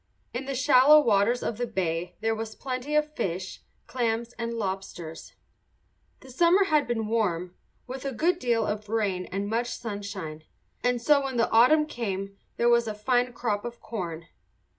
In 0.33 0.45
the 0.45 0.55
shallow 0.55 0.99
waters 0.99 1.43
of 1.43 1.59
the 1.59 1.67
bay 1.67 2.15
there 2.21 2.33
was 2.33 2.55
plenty 2.55 2.95
of 2.95 3.13
fish, 3.15 3.61
clams, 3.85 4.33
and 4.33 4.51
lobsters. 4.55 5.33
The 6.21 6.31
summer 6.31 6.63
had 6.63 6.87
been 6.87 7.05
warm, 7.05 7.53
with 7.85 8.03
a 8.03 8.11
good 8.11 8.39
deal 8.39 8.65
of 8.65 8.89
rain 8.89 9.27
and 9.27 9.47
much 9.47 9.67
sunshine; 9.77 10.43
and 10.83 10.99
so 10.99 11.23
when 11.23 11.37
the 11.37 11.51
autumn 11.51 11.85
came 11.85 12.35
there 12.57 12.67
was 12.67 12.87
a 12.87 12.95
fine 12.95 13.31
crop 13.33 13.63
of 13.63 13.79
corn. 13.79 14.25